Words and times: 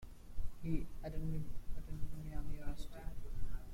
He 0.63 0.87
attended 1.03 1.43
Miami 2.25 2.55
University. 2.55 2.97